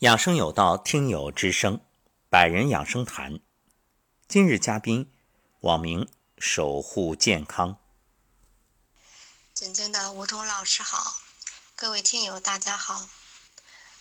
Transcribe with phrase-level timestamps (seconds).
[0.00, 1.84] 养生有道，听友之声，
[2.30, 3.40] 百人养生谈。
[4.28, 5.12] 今日嘉宾，
[5.62, 7.76] 网名守护健康。
[9.52, 11.16] 尊敬的吴桐老师好，
[11.74, 13.08] 各位听友大家好，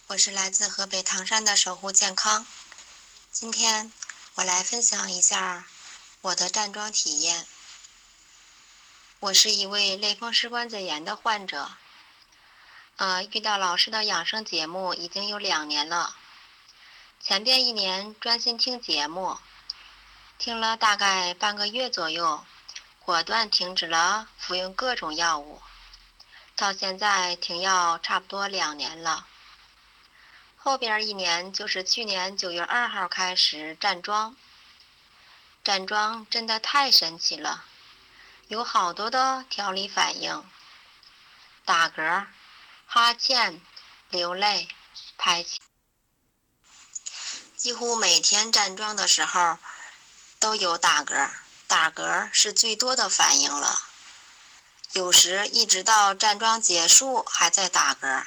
[0.06, 2.46] 我是来自河北唐山的守护健康。
[3.32, 3.92] 今天
[4.36, 5.66] 我来分享一下
[6.22, 7.48] 我的站桩体验。
[9.20, 11.72] 我是一位类风湿关节炎的患者。
[12.98, 16.16] 呃，遇到老师的养生节目已经有两年了。
[17.20, 19.38] 前边一年专心听节目，
[20.40, 22.44] 听了大概半个月左右，
[23.00, 25.62] 果断停止了服用各种药物。
[26.56, 29.28] 到现在停药差不多两年了。
[30.56, 34.36] 后边一年就是去年九月二号开始站桩。
[35.64, 37.64] 站桩真的太神奇了，
[38.48, 40.44] 有好多的调理反应，
[41.64, 42.26] 打嗝。
[42.90, 43.62] 哈欠、
[44.10, 44.70] 流泪、
[45.18, 45.60] 排气，
[47.58, 49.58] 几乎每天站桩的时候
[50.40, 51.30] 都有打嗝，
[51.68, 53.82] 打嗝是最多的反应了。
[54.94, 58.24] 有时一直到站桩结束还在打嗝。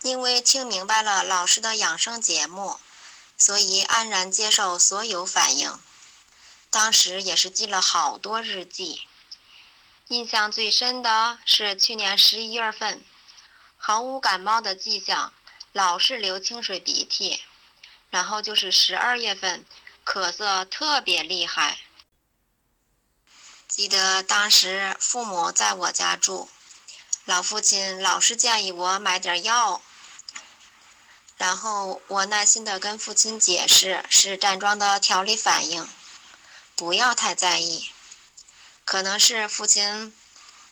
[0.00, 2.80] 因为听明白了老师的养生节目，
[3.36, 5.78] 所以安然接受所有反应。
[6.70, 9.06] 当时也是记了好多日记，
[10.08, 13.04] 印象最深的是去年十一月份。
[13.90, 15.32] 毫无感冒的迹象，
[15.72, 17.42] 老是流清水鼻涕，
[18.08, 19.66] 然后就是十二月份，
[20.06, 21.80] 咳嗽特别厉害。
[23.66, 26.48] 记得当时父母在我家住，
[27.24, 29.82] 老父亲老是建议我买点药，
[31.36, 35.88] 然后我耐心的跟父亲解释是站桩的调理反应，
[36.76, 37.90] 不要太在意。
[38.84, 40.14] 可能是父亲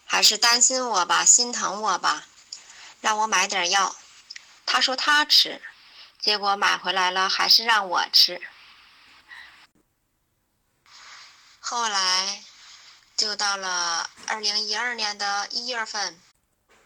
[0.05, 2.29] 还是担心我吧，心疼我吧。
[3.01, 3.95] 让我买点药，
[4.67, 5.63] 他说他吃，
[6.19, 8.43] 结果买回来了还是让我吃。
[11.61, 12.43] 后来
[13.17, 16.21] 就到了二零一二年的一月份，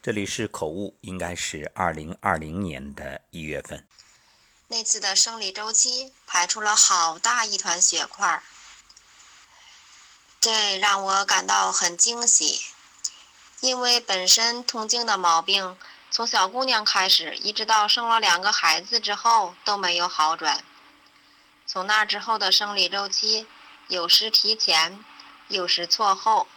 [0.01, 3.87] 这里是口误，应该是二零二零年的一月份。
[4.67, 8.43] 那次的生理周期排出了好大一团血块，
[10.39, 12.65] 这让我感到很惊喜，
[13.61, 15.77] 因为本身痛经的毛病。
[16.13, 20.63] 从小姑娘开始，一直到生了两个孩子之后都没有好转。
[21.65, 23.47] 从那之后的生理周期，
[23.87, 25.03] 有时提前，
[25.47, 26.47] 有时错后。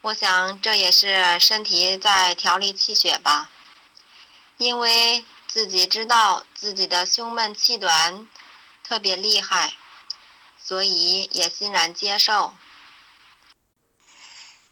[0.00, 3.48] 我想这也是身体在调理气血吧。
[4.56, 8.26] 因为自己知道自己的胸闷气短
[8.82, 9.74] 特别厉害，
[10.60, 12.56] 所以也欣然接受。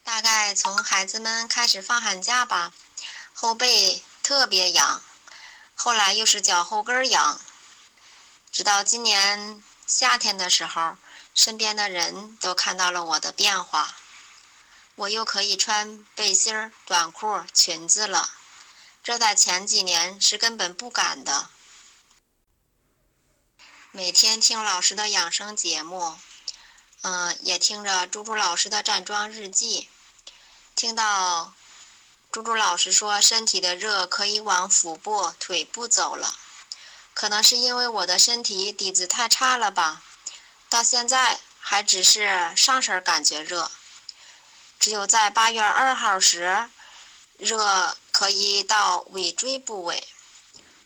[0.02, 2.72] 大概从孩子们开始放寒假吧。
[3.38, 5.02] 后背特别痒，
[5.74, 7.38] 后来又是脚后跟痒，
[8.50, 10.96] 直到今年夏天的时候，
[11.34, 13.94] 身边的人都看到了我的变化，
[14.94, 18.30] 我又可以穿背心儿、短裤、裙子了，
[19.04, 21.50] 这在前几年是根本不敢的。
[23.90, 26.16] 每天听老师的养生节目，
[27.02, 29.90] 嗯，也听着猪猪老师的站桩日记，
[30.74, 31.52] 听到。
[32.36, 36.36] 猪猪老师说，身体的热可以往腹部、腿部走了，
[37.14, 40.02] 可能是因为我的身体底子太差了吧，
[40.68, 43.70] 到现在还只是上身感觉热，
[44.78, 46.68] 只有在八月二号时，
[47.38, 50.06] 热可以到尾椎部位，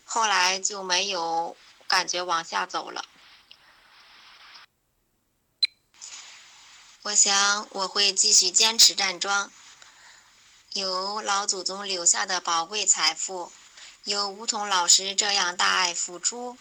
[0.05, 3.03] 后来就没有感觉往下走了。
[7.01, 9.51] 我想我会继续坚持站桩。
[10.73, 13.51] 有老祖宗留下的宝贵财富，
[14.05, 16.55] 有梧桐老师这样大爱付出，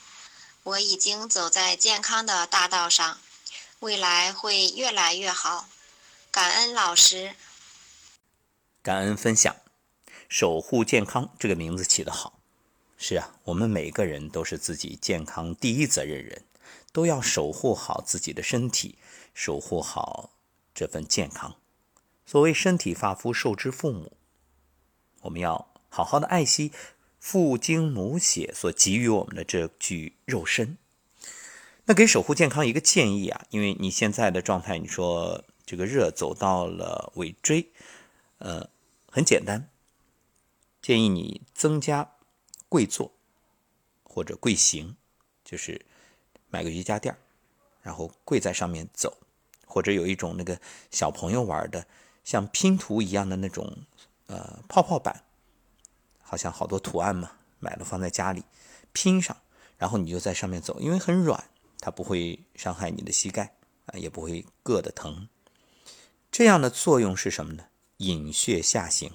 [0.65, 3.21] 我已经走在健康的大道上，
[3.79, 5.69] 未来会越来越好。
[6.33, 7.37] 感恩老师，
[8.83, 9.55] 感恩分享，
[10.29, 12.41] 守护健康这个名字起得好。
[12.99, 16.45] 是啊，我们每个人都是自己健康第一责任人，
[16.93, 18.99] 都要守护好自己的身体，
[19.33, 20.31] 守护好
[20.75, 21.55] 这份健康。
[22.31, 24.13] 所谓身体发肤受之父母，
[25.23, 26.71] 我们要好好的爱惜
[27.19, 30.79] 父精母血所给予我们的这具肉身。
[31.87, 37.67] 那给守护健康一个建议啊，因为你现在的状态，你说这个热走到了尾椎，
[38.39, 38.71] 呃，
[39.11, 39.69] 很简单，
[40.81, 42.13] 建议你增加
[42.69, 43.11] 跪坐
[44.05, 44.95] 或者跪行，
[45.45, 45.85] 就是
[46.49, 47.19] 买个瑜伽垫
[47.83, 49.19] 然后跪在上面走，
[49.67, 50.61] 或者有一种那个
[50.93, 51.85] 小朋友玩的。
[52.25, 53.85] 像拼图一样的那种，
[54.27, 55.25] 呃，泡泡板，
[56.23, 58.45] 好像好多图案嘛，买了放在家里，
[58.93, 59.37] 拼上，
[59.77, 61.51] 然后你就在上面走，因为很软，
[61.81, 63.57] 它不会伤害你的膝盖
[63.87, 65.29] 啊，也不会硌得疼。
[66.31, 67.65] 这样的作用是什么呢？
[67.97, 69.13] 引血下行。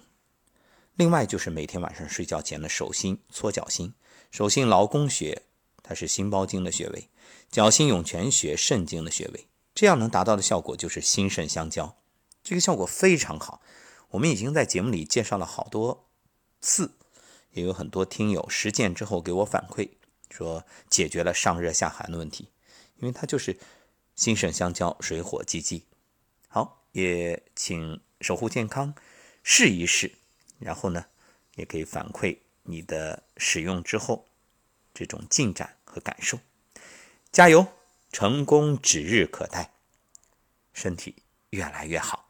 [0.96, 3.94] 另外就是每天晚上睡觉前的手心搓脚心，
[4.32, 5.44] 手心劳宫穴，
[5.84, 7.10] 它是心包经的穴位；
[7.50, 9.48] 脚心涌泉穴，肾经的穴位。
[9.74, 11.98] 这样能达到的效果就是心肾相交，
[12.46, 13.60] 这个效果非常好。
[14.12, 16.08] 我们已经在节目里介绍了好多
[16.62, 16.94] 次，
[17.54, 19.90] 也有很多听友实践之后给我反馈，
[20.30, 22.50] 说解决了上热下寒的问题，
[22.98, 23.58] 因为它就是
[24.16, 25.86] 心肾相交，水火既济。
[26.48, 28.94] 好，也请守护健康
[29.42, 30.14] 试一试。
[30.60, 31.08] 然后呢，
[31.56, 34.28] 也可以反馈你的使用之后
[34.94, 36.40] 这种进展和感受。
[37.32, 37.66] 加油，
[38.12, 39.72] 成功指日可待，
[40.74, 42.25] 身体越来越好。